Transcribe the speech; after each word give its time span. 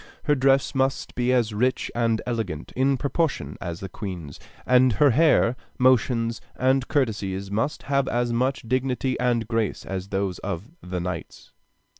Her 0.23 0.33
dress 0.33 0.73
must 0.73 1.13
be 1.13 1.31
as 1.31 1.53
rich 1.53 1.91
and 1.93 2.23
elegant, 2.25 2.71
in 2.75 2.97
proportion, 2.97 3.55
as 3.61 3.81
the 3.81 3.87
Queen's, 3.87 4.39
and 4.65 4.93
her 4.93 5.11
hair, 5.11 5.55
motions, 5.77 6.41
and 6.55 6.87
curtsies 6.87 7.51
must 7.51 7.83
have 7.83 8.07
as 8.07 8.33
much 8.33 8.63
dignity 8.63 9.15
and 9.19 9.47
grace 9.47 9.85
as 9.85 10.07
those 10.07 10.39
of 10.39 10.71
the 10.81 10.99
knights. 10.99 11.51